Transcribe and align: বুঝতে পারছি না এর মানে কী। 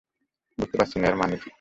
বুঝতে 0.57 0.75
পারছি 0.77 0.95
না 0.99 1.07
এর 1.07 1.15
মানে 1.15 1.35
কী। 1.37 1.49